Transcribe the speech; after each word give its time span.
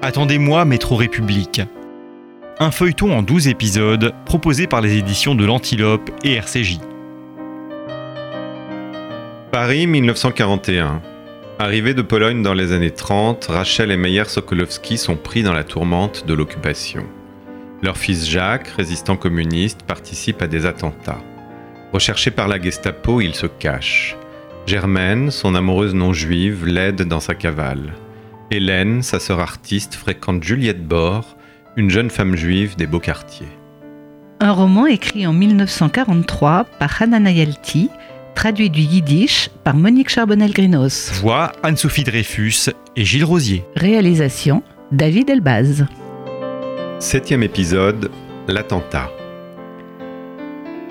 Attendez-moi, 0.00 0.64
Métro 0.64 0.94
République. 0.94 1.60
Un 2.60 2.70
feuilleton 2.70 3.12
en 3.12 3.22
12 3.22 3.48
épisodes 3.48 4.14
proposé 4.26 4.68
par 4.68 4.80
les 4.80 4.96
éditions 4.96 5.34
de 5.34 5.44
l'Antilope 5.44 6.08
et 6.22 6.34
RCJ. 6.34 6.78
Paris 9.50 9.88
1941. 9.88 11.02
Arrivée 11.58 11.94
de 11.94 12.02
Pologne 12.02 12.42
dans 12.42 12.54
les 12.54 12.70
années 12.70 12.92
30, 12.92 13.46
Rachel 13.46 13.90
et 13.90 13.96
Meyer 13.96 14.26
Sokolowski 14.26 14.98
sont 14.98 15.16
pris 15.16 15.42
dans 15.42 15.52
la 15.52 15.64
tourmente 15.64 16.26
de 16.28 16.34
l'occupation. 16.34 17.04
Leur 17.82 17.96
fils 17.96 18.28
Jacques, 18.28 18.68
résistant 18.68 19.16
communiste, 19.16 19.82
participe 19.82 20.42
à 20.42 20.46
des 20.46 20.64
attentats. 20.64 21.20
Recherché 21.92 22.30
par 22.30 22.46
la 22.46 22.60
Gestapo, 22.62 23.20
il 23.20 23.34
se 23.34 23.46
cache. 23.46 24.16
Germaine, 24.64 25.32
son 25.32 25.56
amoureuse 25.56 25.94
non 25.94 26.12
juive, 26.12 26.66
l'aide 26.66 27.02
dans 27.02 27.20
sa 27.20 27.34
cavale. 27.34 27.94
Hélène, 28.50 29.02
sa 29.02 29.20
sœur 29.20 29.40
artiste, 29.40 29.94
fréquente 29.94 30.42
Juliette 30.42 30.86
Bord, 30.86 31.36
une 31.76 31.90
jeune 31.90 32.08
femme 32.08 32.34
juive 32.34 32.76
des 32.76 32.86
beaux 32.86 32.98
quartiers. 32.98 33.48
Un 34.40 34.52
roman 34.52 34.86
écrit 34.86 35.26
en 35.26 35.34
1943 35.34 36.64
par 36.78 37.02
Hannah 37.02 37.20
Nayalti, 37.20 37.90
traduit 38.34 38.70
du 38.70 38.80
yiddish 38.80 39.50
par 39.64 39.74
Monique 39.74 40.08
Charbonnel-Grinos. 40.08 41.12
Voix 41.20 41.52
Anne-Sophie 41.62 42.04
Dreyfus 42.04 42.70
et 42.96 43.04
Gilles 43.04 43.24
Rosier. 43.24 43.64
Réalisation 43.76 44.62
David 44.92 45.28
Elbaz. 45.28 45.86
Septième 47.00 47.42
épisode, 47.42 48.10
l'attentat. 48.46 49.10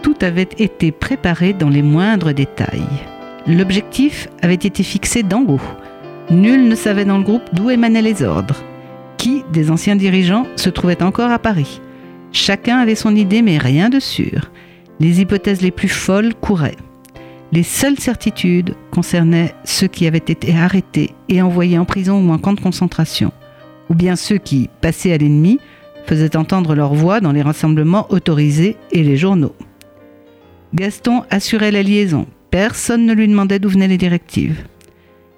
Tout 0.04 0.18
avait 0.22 0.50
été 0.60 0.92
préparé 0.92 1.54
dans 1.54 1.70
les 1.70 1.82
moindres 1.82 2.34
détails. 2.34 2.84
L'objectif 3.48 4.28
avait 4.44 4.54
été 4.54 4.84
fixé 4.84 5.24
d'en 5.24 5.42
haut. 5.42 5.62
Nul 6.30 6.68
ne 6.68 6.76
savait 6.76 7.06
dans 7.06 7.18
le 7.18 7.24
groupe 7.24 7.50
d'où 7.54 7.70
émanaient 7.70 8.02
les 8.02 8.22
ordres. 8.22 8.64
Qui 9.18 9.44
des 9.54 9.72
anciens 9.72 9.96
dirigeants 9.96 10.46
se 10.58 10.70
trouvait 10.70 11.02
encore 11.02 11.32
à 11.32 11.40
Paris? 11.40 11.80
Chacun 12.34 12.80
avait 12.80 12.96
son 12.96 13.16
idée, 13.16 13.42
mais 13.42 13.58
rien 13.58 13.90
de 13.90 14.00
sûr. 14.00 14.52
Les 15.00 15.22
hypothèses 15.22 15.62
les 15.62 15.72
plus 15.72 15.88
folles 15.88 16.36
couraient. 16.36 16.76
Les 17.54 17.64
seules 17.64 17.98
certitudes 17.98 18.76
concernaient 18.92 19.56
ceux 19.64 19.88
qui 19.88 20.06
avaient 20.06 20.18
été 20.18 20.54
arrêtés 20.54 21.12
et 21.30 21.42
envoyés 21.42 21.80
en 21.80 21.86
prison 21.86 22.22
ou 22.22 22.32
en 22.34 22.38
camp 22.38 22.54
de 22.54 22.60
concentration, 22.60 23.32
ou 23.90 23.96
bien 23.96 24.18
ceux 24.18 24.38
qui, 24.38 24.70
passés 24.82 25.14
à 25.14 25.18
l'ennemi, 25.18 25.60
faisaient 26.06 26.36
entendre 26.36 26.76
leur 26.76 26.94
voix 26.94 27.22
dans 27.22 27.32
les 27.32 27.42
rassemblements 27.42 28.08
autorisés 28.10 28.76
et 28.92 29.04
les 29.04 29.16
journaux. 29.16 29.56
Gaston 30.76 31.24
assurait 31.30 31.72
la 31.72 31.84
liaison. 31.84 32.28
Personne 32.52 33.06
ne 33.06 33.14
lui 33.14 33.30
demandait 33.30 33.60
d'où 33.60 33.70
venaient 33.70 33.88
les 33.88 33.98
directives. 33.98 34.62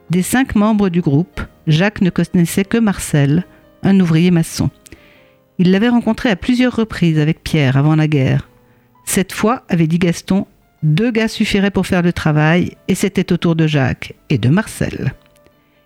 Des 0.09 0.23
cinq 0.23 0.55
membres 0.55 0.89
du 0.89 1.01
groupe, 1.01 1.41
Jacques 1.67 2.01
ne 2.01 2.09
connaissait 2.09 2.65
que 2.65 2.79
Marcel, 2.79 3.45
un 3.83 3.99
ouvrier 3.99 4.31
maçon. 4.31 4.71
Il 5.59 5.71
l'avait 5.71 5.89
rencontré 5.89 6.29
à 6.29 6.35
plusieurs 6.35 6.75
reprises 6.75 7.19
avec 7.19 7.43
Pierre 7.43 7.77
avant 7.77 7.95
la 7.95 8.07
guerre. 8.07 8.49
Cette 9.05 9.33
fois, 9.33 9.63
avait 9.69 9.87
dit 9.87 9.99
Gaston, 9.99 10.47
deux 10.81 11.11
gars 11.11 11.27
suffiraient 11.27 11.69
pour 11.69 11.85
faire 11.85 12.01
le 12.01 12.13
travail, 12.13 12.75
et 12.87 12.95
c'était 12.95 13.31
au 13.31 13.37
tour 13.37 13.55
de 13.55 13.67
Jacques 13.67 14.15
et 14.29 14.37
de 14.37 14.49
Marcel. 14.49 15.13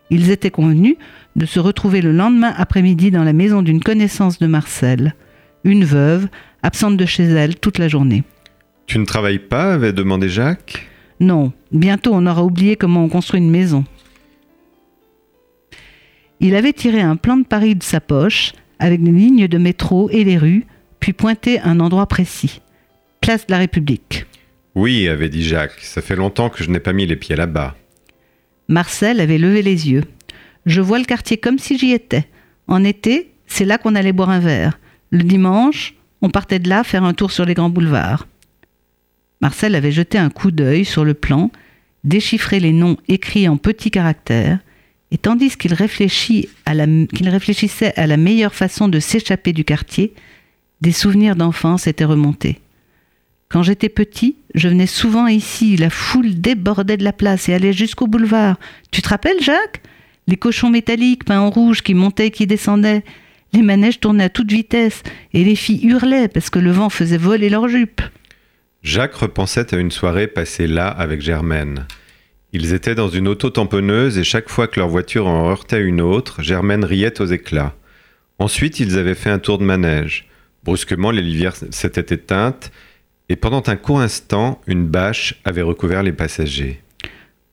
Ils 0.09 0.29
étaient 0.29 0.51
convenus 0.51 0.95
de 1.35 1.45
se 1.45 1.59
retrouver 1.59 2.01
le 2.01 2.11
lendemain 2.11 2.53
après-midi 2.55 3.11
dans 3.11 3.23
la 3.23 3.33
maison 3.33 3.61
d'une 3.61 3.81
connaissance 3.81 4.39
de 4.39 4.47
Marcel, 4.47 5.15
une 5.63 5.83
veuve, 5.83 6.27
absente 6.61 6.95
de 6.95 7.05
chez 7.05 7.23
elle 7.23 7.55
toute 7.55 7.77
la 7.77 7.87
journée. 7.87 8.23
Tu 8.85 8.99
ne 8.99 9.05
travailles 9.05 9.39
pas 9.39 9.73
avait 9.73 9.93
demandé 9.93 10.29
Jacques. 10.29 10.87
Non, 11.19 11.51
bientôt 11.71 12.11
on 12.13 12.25
aura 12.25 12.43
oublié 12.43 12.75
comment 12.75 13.03
on 13.03 13.09
construit 13.09 13.39
une 13.39 13.49
maison. 13.49 13.85
Il 16.45 16.57
avait 16.57 16.73
tiré 16.73 16.99
un 16.99 17.15
plan 17.15 17.37
de 17.37 17.45
Paris 17.45 17.73
de 17.73 17.83
sa 17.83 18.01
poche, 18.01 18.51
avec 18.77 18.99
les 18.99 19.13
lignes 19.13 19.47
de 19.47 19.57
métro 19.57 20.09
et 20.09 20.25
les 20.25 20.37
rues, 20.37 20.65
puis 20.99 21.13
pointé 21.13 21.61
un 21.61 21.79
endroit 21.79 22.05
précis. 22.05 22.59
Place 23.21 23.47
de 23.47 23.53
la 23.53 23.59
République. 23.59 24.25
Oui, 24.75 25.07
avait 25.07 25.29
dit 25.29 25.45
Jacques, 25.45 25.79
ça 25.79 26.01
fait 26.01 26.17
longtemps 26.17 26.49
que 26.49 26.61
je 26.61 26.69
n'ai 26.69 26.81
pas 26.81 26.91
mis 26.91 27.05
les 27.05 27.15
pieds 27.15 27.37
là-bas. 27.37 27.77
Marcel 28.67 29.21
avait 29.21 29.37
levé 29.37 29.61
les 29.61 29.89
yeux. 29.89 30.03
Je 30.65 30.81
vois 30.81 30.99
le 30.99 31.05
quartier 31.05 31.37
comme 31.37 31.59
si 31.59 31.77
j'y 31.77 31.93
étais. 31.93 32.27
En 32.67 32.83
été, 32.83 33.31
c'est 33.47 33.63
là 33.63 33.77
qu'on 33.77 33.95
allait 33.95 34.11
boire 34.11 34.29
un 34.29 34.39
verre. 34.39 34.77
Le 35.11 35.23
dimanche, 35.23 35.93
on 36.21 36.29
partait 36.29 36.59
de 36.59 36.67
là 36.67 36.83
faire 36.83 37.05
un 37.05 37.13
tour 37.13 37.31
sur 37.31 37.45
les 37.45 37.53
grands 37.53 37.69
boulevards. 37.69 38.27
Marcel 39.39 39.75
avait 39.75 39.93
jeté 39.93 40.17
un 40.17 40.29
coup 40.29 40.51
d'œil 40.51 40.83
sur 40.83 41.05
le 41.05 41.13
plan, 41.13 41.51
déchiffré 42.03 42.59
les 42.59 42.73
noms 42.73 42.97
écrits 43.07 43.47
en 43.47 43.55
petits 43.55 43.91
caractères, 43.91 44.59
et 45.13 45.17
tandis 45.19 45.55
qu'il 45.55 45.75
réfléchissait 45.75 46.49
à 46.65 46.73
la 48.07 48.17
meilleure 48.17 48.55
façon 48.55 48.87
de 48.87 48.99
s'échapper 48.99 49.53
du 49.53 49.63
quartier, 49.63 50.13
des 50.81 50.91
souvenirs 50.91 51.35
d'enfance 51.35 51.85
étaient 51.85 52.03
remontés. 52.03 52.59
Quand 53.47 53.61
j'étais 53.61 53.89
petit, 53.89 54.37
je 54.55 54.67
venais 54.67 54.87
souvent 54.87 55.27
ici, 55.27 55.77
la 55.77 55.91
foule 55.91 56.41
débordait 56.41 56.97
de 56.97 57.03
la 57.03 57.13
place 57.13 57.47
et 57.47 57.53
allait 57.53 57.73
jusqu'au 57.73 58.07
boulevard. 58.07 58.57
Tu 58.89 59.03
te 59.03 59.09
rappelles, 59.09 59.39
Jacques? 59.39 59.83
Les 60.25 60.35
cochons 60.35 60.71
métalliques 60.71 61.25
peints 61.25 61.41
en 61.41 61.51
rouge 61.51 61.83
qui 61.83 61.93
montaient 61.93 62.27
et 62.27 62.31
qui 62.31 62.47
descendaient. 62.47 63.03
Les 63.53 63.61
manèges 63.61 63.99
tournaient 63.99 64.23
à 64.23 64.29
toute 64.29 64.51
vitesse 64.51 65.03
et 65.33 65.43
les 65.43 65.55
filles 65.55 65.85
hurlaient 65.85 66.27
parce 66.27 66.49
que 66.49 66.57
le 66.57 66.71
vent 66.71 66.89
faisait 66.89 67.17
voler 67.17 67.49
leurs 67.49 67.67
jupes. 67.67 68.01
Jacques 68.81 69.13
repensait 69.13 69.75
à 69.75 69.77
une 69.77 69.91
soirée 69.91 70.25
passée 70.27 70.65
là 70.65 70.87
avec 70.87 71.21
Germaine. 71.21 71.85
Ils 72.55 72.73
étaient 72.75 72.93
dans 72.93 73.09
une 73.09 73.27
auto 73.27 73.49
tamponneuse 73.49 74.19
et 74.19 74.23
chaque 74.23 74.47
fois 74.47 74.67
que 74.67 74.79
leur 74.79 74.87
voiture 74.87 75.25
en 75.25 75.49
heurtait 75.49 75.81
une 75.81 76.01
autre, 76.01 76.43
Germaine 76.43 76.85
riait 76.85 77.19
aux 77.19 77.25
éclats. 77.25 77.73
Ensuite, 78.37 78.79
ils 78.79 78.99
avaient 78.99 79.15
fait 79.15 79.31
un 79.31 79.39
tour 79.39 79.57
de 79.57 79.63
manège. 79.63 80.27
Brusquement, 80.63 81.09
les 81.09 81.23
lisières 81.23 81.55
s'étaient 81.55 82.13
éteintes 82.13 82.71
et 83.27 83.35
pendant 83.35 83.63
un 83.65 83.75
court 83.75 84.01
instant, 84.01 84.61
une 84.67 84.85
bâche 84.85 85.41
avait 85.45 85.63
recouvert 85.63 86.03
les 86.03 86.11
passagers. 86.11 86.79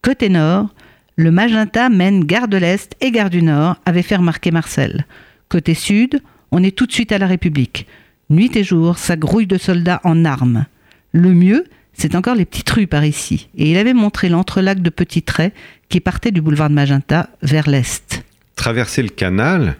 Côté 0.02 0.28
nord, 0.28 0.68
le 1.16 1.30
magenta 1.30 1.88
mène 1.88 2.24
gare 2.24 2.48
de 2.48 2.58
l'Est 2.58 2.94
et 3.00 3.10
gare 3.10 3.30
du 3.30 3.42
Nord, 3.42 3.76
avait 3.86 4.02
fait 4.02 4.16
remarquer 4.16 4.50
Marcel. 4.50 5.06
Côté 5.48 5.72
sud, 5.72 6.20
on 6.50 6.62
est 6.62 6.76
tout 6.76 6.86
de 6.86 6.92
suite 6.92 7.12
à 7.12 7.18
la 7.18 7.26
République. 7.26 7.86
Nuit 8.28 8.54
et 8.54 8.64
jour, 8.64 8.98
ça 8.98 9.16
grouille 9.16 9.46
de 9.46 9.56
soldats 9.56 10.00
en 10.04 10.26
armes. 10.26 10.66
Le 11.12 11.32
mieux, 11.32 11.64
c'est 12.00 12.14
encore 12.14 12.34
les 12.34 12.46
petites 12.46 12.70
rues 12.70 12.86
par 12.86 13.04
ici. 13.04 13.50
Et 13.58 13.70
il 13.70 13.76
avait 13.76 13.92
montré 13.92 14.30
l'entrelac 14.30 14.80
de 14.80 14.88
petits 14.88 15.22
traits 15.22 15.52
qui 15.90 16.00
partaient 16.00 16.30
du 16.30 16.40
boulevard 16.40 16.70
de 16.70 16.74
Magenta 16.74 17.28
vers 17.42 17.68
l'Est. 17.68 18.24
Traverser 18.56 19.02
le 19.02 19.10
canal 19.10 19.76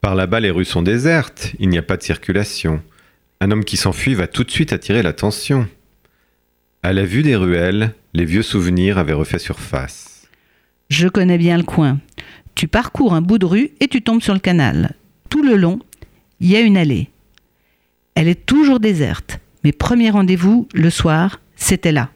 Par 0.00 0.14
là-bas, 0.14 0.40
les 0.40 0.50
rues 0.50 0.64
sont 0.64 0.80
désertes, 0.80 1.52
il 1.58 1.68
n'y 1.68 1.76
a 1.76 1.82
pas 1.82 1.98
de 1.98 2.02
circulation. 2.02 2.80
Un 3.42 3.50
homme 3.50 3.64
qui 3.64 3.76
s'enfuit 3.76 4.14
va 4.14 4.28
tout 4.28 4.44
de 4.44 4.50
suite 4.50 4.72
attirer 4.72 5.02
l'attention. 5.02 5.68
À 6.82 6.94
la 6.94 7.04
vue 7.04 7.22
des 7.22 7.36
ruelles, 7.36 7.92
les 8.14 8.24
vieux 8.24 8.42
souvenirs 8.42 8.96
avaient 8.96 9.12
refait 9.12 9.38
surface. 9.38 10.26
Je 10.88 11.06
connais 11.06 11.36
bien 11.36 11.58
le 11.58 11.64
coin. 11.64 11.98
Tu 12.54 12.66
parcours 12.66 13.12
un 13.12 13.20
bout 13.20 13.36
de 13.36 13.44
rue 13.44 13.72
et 13.80 13.88
tu 13.88 14.00
tombes 14.00 14.22
sur 14.22 14.32
le 14.32 14.40
canal. 14.40 14.94
Tout 15.28 15.42
le 15.42 15.56
long, 15.56 15.80
il 16.40 16.48
y 16.48 16.56
a 16.56 16.60
une 16.60 16.78
allée. 16.78 17.10
Elle 18.14 18.28
est 18.28 18.46
toujours 18.46 18.80
déserte. 18.80 19.38
Mes 19.66 19.72
premiers 19.72 20.10
rendez-vous, 20.10 20.68
le 20.74 20.90
soir, 20.90 21.40
c'était 21.56 21.90
là. 21.90 22.10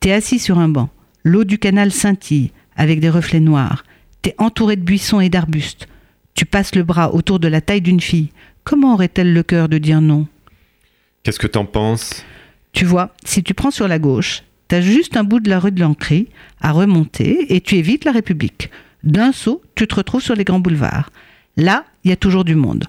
T'es 0.00 0.12
assis 0.12 0.38
sur 0.38 0.58
un 0.58 0.70
banc. 0.70 0.88
L'eau 1.24 1.44
du 1.44 1.58
canal 1.58 1.92
scintille 1.92 2.52
avec 2.74 3.00
des 3.00 3.10
reflets 3.10 3.38
noirs. 3.38 3.84
T'es 4.22 4.34
entouré 4.38 4.76
de 4.76 4.80
buissons 4.80 5.20
et 5.20 5.28
d'arbustes. 5.28 5.88
Tu 6.32 6.46
passes 6.46 6.74
le 6.74 6.84
bras 6.84 7.12
autour 7.12 7.38
de 7.38 7.48
la 7.48 7.60
taille 7.60 7.82
d'une 7.82 8.00
fille. 8.00 8.30
Comment 8.64 8.94
aurait-elle 8.94 9.34
le 9.34 9.42
cœur 9.42 9.68
de 9.68 9.76
dire 9.76 10.00
non? 10.00 10.26
Qu'est-ce 11.22 11.38
que 11.38 11.46
t'en 11.46 11.66
penses? 11.66 12.24
Tu 12.72 12.86
vois, 12.86 13.12
si 13.26 13.42
tu 13.42 13.52
prends 13.52 13.70
sur 13.70 13.88
la 13.88 13.98
gauche, 13.98 14.42
t'as 14.68 14.80
juste 14.80 15.18
un 15.18 15.24
bout 15.24 15.40
de 15.40 15.50
la 15.50 15.58
rue 15.58 15.72
de 15.72 15.80
l'Ancry 15.80 16.28
à 16.62 16.72
remonter 16.72 17.54
et 17.54 17.60
tu 17.60 17.74
évites 17.74 18.06
la 18.06 18.12
République. 18.12 18.70
D'un 19.04 19.32
saut, 19.32 19.60
tu 19.74 19.86
te 19.86 19.96
retrouves 19.96 20.22
sur 20.22 20.34
les 20.34 20.44
grands 20.44 20.60
boulevards. 20.60 21.10
Là, 21.58 21.84
il 22.04 22.08
y 22.08 22.14
a 22.14 22.16
toujours 22.16 22.46
du 22.46 22.54
monde. 22.54 22.86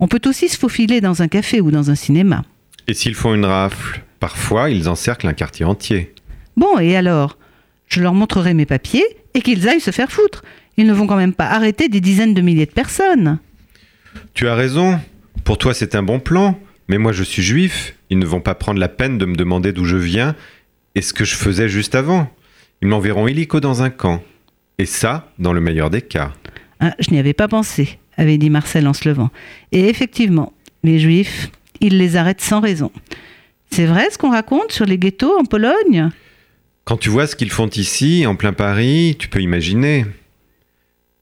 On 0.00 0.08
peut 0.08 0.22
aussi 0.26 0.48
se 0.48 0.58
faufiler 0.58 1.00
dans 1.00 1.22
un 1.22 1.28
café 1.28 1.60
ou 1.60 1.70
dans 1.70 1.92
un 1.92 1.94
cinéma. 1.94 2.42
Et 2.88 2.94
s'ils 2.94 3.14
font 3.14 3.34
une 3.34 3.44
rafle 3.44 4.02
Parfois, 4.20 4.70
ils 4.70 4.88
encerclent 4.88 5.26
un 5.26 5.34
quartier 5.34 5.66
entier. 5.66 6.14
Bon, 6.56 6.78
et 6.78 6.96
alors? 6.96 7.36
Je 7.88 8.00
leur 8.00 8.14
montrerai 8.14 8.54
mes 8.54 8.64
papiers 8.64 9.04
et 9.34 9.42
qu'ils 9.42 9.68
aillent 9.68 9.80
se 9.80 9.90
faire 9.90 10.10
foutre. 10.10 10.42
Ils 10.76 10.86
ne 10.86 10.94
vont 10.94 11.06
quand 11.06 11.16
même 11.16 11.34
pas 11.34 11.48
arrêter 11.48 11.88
des 11.88 12.00
dizaines 12.00 12.32
de 12.32 12.40
milliers 12.40 12.66
de 12.66 12.70
personnes. 12.70 13.38
Tu 14.32 14.48
as 14.48 14.54
raison. 14.54 14.98
Pour 15.44 15.58
toi, 15.58 15.74
c'est 15.74 15.94
un 15.94 16.02
bon 16.02 16.20
plan. 16.20 16.58
Mais 16.88 16.98
moi, 16.98 17.12
je 17.12 17.22
suis 17.22 17.42
juif. 17.42 17.96
Ils 18.10 18.18
ne 18.18 18.26
vont 18.26 18.40
pas 18.40 18.54
prendre 18.54 18.80
la 18.80 18.88
peine 18.88 19.18
de 19.18 19.26
me 19.26 19.36
demander 19.36 19.72
d'où 19.72 19.84
je 19.84 19.96
viens 19.96 20.34
et 20.94 21.02
ce 21.02 21.12
que 21.12 21.24
je 21.24 21.34
faisais 21.34 21.68
juste 21.68 21.94
avant. 21.94 22.30
Ils 22.82 22.88
m'enverront 22.88 23.28
illico 23.28 23.60
dans 23.60 23.82
un 23.82 23.90
camp. 23.90 24.22
Et 24.78 24.86
ça, 24.86 25.30
dans 25.38 25.52
le 25.52 25.60
meilleur 25.60 25.90
des 25.90 26.02
cas. 26.02 26.32
Ah, 26.80 26.94
je 26.98 27.10
n'y 27.10 27.18
avais 27.18 27.32
pas 27.32 27.48
pensé, 27.48 27.98
avait 28.16 28.38
dit 28.38 28.50
Marcel 28.50 28.86
en 28.88 28.92
se 28.92 29.08
levant. 29.08 29.30
Et 29.70 29.88
effectivement, 29.88 30.52
les 30.82 30.98
juifs, 30.98 31.50
ils 31.84 31.98
les 31.98 32.16
arrêtent 32.16 32.40
sans 32.40 32.60
raison. 32.60 32.90
C'est 33.70 33.86
vrai 33.86 34.08
ce 34.10 34.18
qu'on 34.18 34.30
raconte 34.30 34.72
sur 34.72 34.86
les 34.86 34.98
ghettos 34.98 35.38
en 35.38 35.44
Pologne? 35.44 36.10
Quand 36.84 36.96
tu 36.96 37.08
vois 37.08 37.26
ce 37.26 37.36
qu'ils 37.36 37.50
font 37.50 37.68
ici, 37.68 38.26
en 38.26 38.36
plein 38.36 38.52
Paris, 38.52 39.16
tu 39.18 39.28
peux 39.28 39.40
imaginer. 39.40 40.06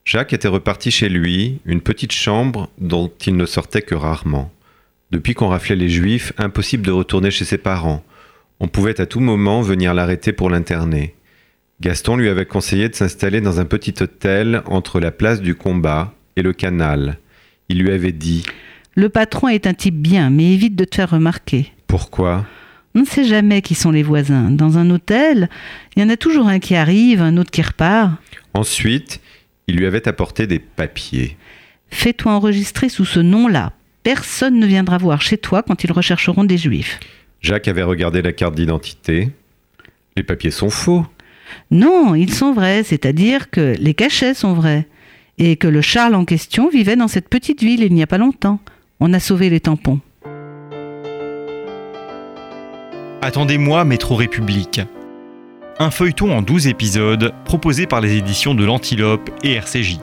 Jacques 0.05 0.33
était 0.33 0.47
reparti 0.47 0.91
chez 0.91 1.09
lui, 1.09 1.59
une 1.65 1.81
petite 1.81 2.11
chambre 2.11 2.69
dont 2.77 3.11
il 3.25 3.37
ne 3.37 3.45
sortait 3.45 3.81
que 3.81 3.95
rarement. 3.95 4.51
Depuis 5.11 5.33
qu'on 5.33 5.47
raflait 5.47 5.75
les 5.75 5.89
Juifs, 5.89 6.33
impossible 6.37 6.85
de 6.85 6.91
retourner 6.91 7.31
chez 7.31 7.45
ses 7.45 7.57
parents. 7.57 8.03
On 8.59 8.67
pouvait 8.67 8.99
à 8.99 9.05
tout 9.05 9.19
moment 9.19 9.61
venir 9.61 9.93
l'arrêter 9.93 10.33
pour 10.33 10.49
l'interner. 10.49 11.15
Gaston 11.81 12.17
lui 12.17 12.29
avait 12.29 12.45
conseillé 12.45 12.89
de 12.89 12.95
s'installer 12.95 13.41
dans 13.41 13.59
un 13.59 13.65
petit 13.65 13.93
hôtel 14.01 14.61
entre 14.65 14.99
la 14.99 15.11
place 15.11 15.41
du 15.41 15.55
combat 15.55 16.13
et 16.35 16.41
le 16.41 16.53
canal. 16.53 17.19
Il 17.69 17.79
lui 17.79 17.91
avait 17.91 18.11
dit 18.11 18.43
Le 18.95 19.09
patron 19.09 19.47
est 19.47 19.65
un 19.65 19.73
type 19.73 19.95
bien, 19.95 20.29
mais 20.29 20.53
évite 20.53 20.75
de 20.75 20.85
te 20.85 20.95
faire 20.95 21.09
remarquer. 21.09 21.71
Pourquoi? 21.87 22.45
On 22.95 22.99
ne 22.99 23.05
sait 23.05 23.25
jamais 23.25 23.63
qui 23.63 23.73
sont 23.73 23.89
les 23.89 24.03
voisins. 24.03 24.51
Dans 24.51 24.77
un 24.77 24.89
hôtel, 24.91 25.49
il 25.95 26.03
y 26.03 26.05
en 26.05 26.09
a 26.09 26.17
toujours 26.17 26.47
un 26.47 26.59
qui 26.59 26.75
arrive, 26.75 27.21
un 27.21 27.37
autre 27.37 27.49
qui 27.49 27.63
repart. 27.63 28.11
Ensuite, 28.53 29.19
il 29.67 29.77
lui 29.77 29.87
avait 29.87 30.07
apporté 30.07 30.45
des 30.45 30.59
papiers. 30.59 31.37
Fais-toi 31.89 32.33
enregistrer 32.33 32.89
sous 32.89 33.05
ce 33.05 33.19
nom-là. 33.19 33.73
Personne 34.03 34.59
ne 34.59 34.67
viendra 34.67 34.99
voir 34.99 35.21
chez 35.21 35.37
toi 35.37 35.63
quand 35.63 35.83
ils 35.83 35.91
rechercheront 35.91 36.43
des 36.43 36.57
juifs. 36.57 36.99
Jacques 37.41 37.67
avait 37.67 37.83
regardé 37.83 38.21
la 38.21 38.31
carte 38.31 38.55
d'identité. 38.55 39.31
Les 40.15 40.23
papiers 40.23 40.51
sont 40.51 40.69
faux. 40.69 41.05
Non, 41.71 42.13
ils 42.13 42.33
sont 42.33 42.53
vrais, 42.53 42.83
c'est-à-dire 42.83 43.49
que 43.49 43.75
les 43.79 43.93
cachets 43.95 44.35
sont 44.35 44.53
vrais. 44.53 44.87
Et 45.39 45.55
que 45.55 45.67
le 45.67 45.81
Charles 45.81 46.13
en 46.13 46.25
question 46.25 46.69
vivait 46.69 46.95
dans 46.95 47.07
cette 47.07 47.27
petite 47.27 47.63
ville 47.63 47.81
il 47.81 47.93
n'y 47.93 48.03
a 48.03 48.07
pas 48.07 48.19
longtemps. 48.19 48.59
On 49.05 49.11
a 49.11 49.19
sauvé 49.19 49.49
les 49.49 49.59
tampons. 49.59 49.99
Attendez-moi, 53.21 53.83
Métro 53.83 54.15
République. 54.15 54.79
Un 55.77 55.91
feuilleton 55.91 56.31
en 56.31 56.41
12 56.41 56.67
épisodes 56.67 57.33
proposé 57.43 57.85
par 57.85 57.99
les 57.99 58.15
éditions 58.15 58.55
de 58.55 58.63
l'Antilope 58.63 59.29
et 59.43 59.55
RCJ. 59.55 59.97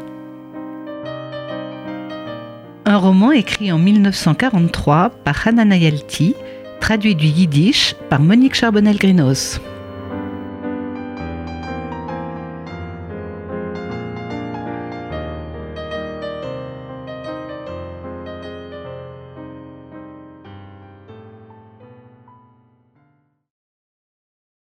Un 2.85 2.99
roman 2.99 3.33
écrit 3.33 3.73
en 3.73 3.79
1943 3.79 5.09
par 5.25 5.49
Hanana 5.49 5.79
Yalti, 5.79 6.35
traduit 6.83 7.15
du 7.15 7.25
yiddish 7.25 7.95
par 8.11 8.21
Monique 8.21 8.55
Charbonnel-Grinos. 8.55 9.63